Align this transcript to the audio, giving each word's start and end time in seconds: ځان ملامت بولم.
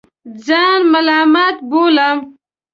ځان 0.45 0.79
ملامت 0.93 1.57
بولم. 1.69 2.17